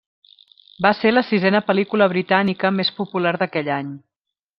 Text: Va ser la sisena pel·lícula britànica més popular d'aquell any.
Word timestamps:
Va 0.85 0.91
ser 0.99 1.11
la 1.11 1.23
sisena 1.27 1.61
pel·lícula 1.67 2.07
britànica 2.13 2.73
més 2.79 2.91
popular 3.03 3.35
d'aquell 3.43 3.71
any. 3.81 3.93